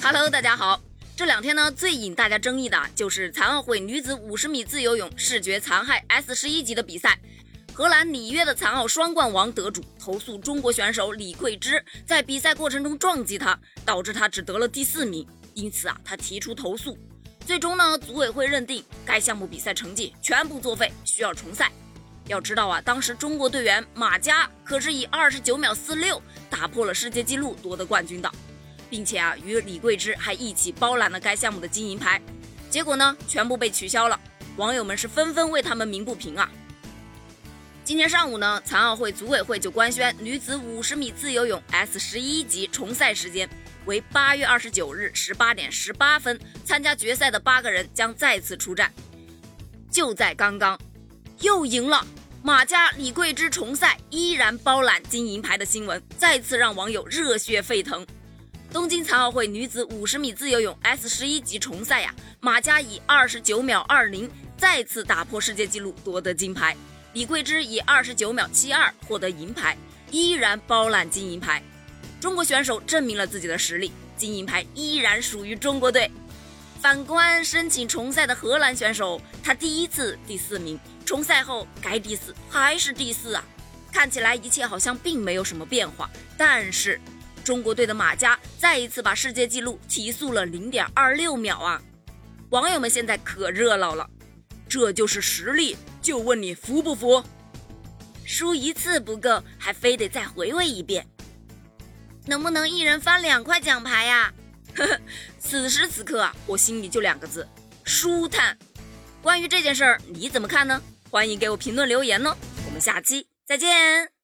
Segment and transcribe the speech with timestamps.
[0.00, 0.80] Hello，大家好。
[1.16, 7.18] 这两天呢，最引大家争议的就是残奥会女子五十米自由泳视觉残害 S 十一级的比赛。
[7.74, 15.26] 荷兰里约的残奥双冠王得主投诉中国选手李桂芝在比赛过程中撞击他，导致他只得了第四名。
[15.54, 16.96] 因此啊，他提出投诉。
[17.44, 21.70] 最终呢，组委会认定该项目比赛成绩全部作废，需要重赛。
[22.28, 28.30] 要知道啊，当时中国队员马佳可是以二十九秒四六打破了世界纪录夺得冠军的。
[28.90, 32.20] 并且啊，与李桂芝还一起包揽了该项目的金银牌，
[32.70, 34.18] 结果呢，全部被取消了。
[34.56, 36.50] 网友们是纷纷为他们鸣不平啊。
[37.84, 43.48] 今天上午呢，残奥会组委会就官宣女子五十米自由泳 S 十一级重赛时间
[43.86, 48.92] 为八月二十九日十八点十八分，参加决赛的八个人将再次出战。
[49.90, 50.78] 就在刚刚，
[51.40, 52.06] 又赢了，
[52.42, 58.06] 马佳、李桂芝重赛依然包揽金银牌的新闻，再次让网友热血沸腾。
[58.70, 66.76] 东京残奥会女子五十米自由泳 S 十一级重赛呀，马佳以二十九秒二零再次打破世界纪录夺得金牌，
[67.14, 69.74] 李桂芝以二十九秒七二获得银牌，
[70.10, 71.62] 依然包揽金银牌。
[72.20, 76.10] 中国选手证明了自己的实力，金银牌依然属于中国队。
[76.78, 83.42] 反观申请重赛的荷兰选手，他第一次第四名，重赛后该第四还是第四啊，
[83.90, 87.00] 看起来一切好像并没有什么变化，但是。
[87.48, 91.80] 中国队的马佳再一次把世界纪录提速了零点二六秒啊！
[92.50, 94.06] 网友们现在可热闹了，
[94.68, 97.24] 这就是实力，就问你服不服？
[98.22, 101.06] 输一次不够，还非得再回味一遍。
[102.26, 104.30] 能不能一人发两块奖牌呀？
[104.76, 105.00] 呵呵，
[105.38, 107.48] 此时此刻啊，我心里就两个字：
[107.82, 108.58] 舒坦。
[109.22, 110.82] 关于这件事儿，你怎么看呢？
[111.10, 112.36] 欢迎给我评论留言呢。
[112.66, 114.17] 我们下期再见。